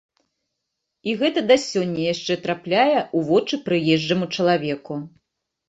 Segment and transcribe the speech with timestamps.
[1.11, 5.01] І гэта да сёння яшчэ трапляе ў вочы прыезджаму чалавеку.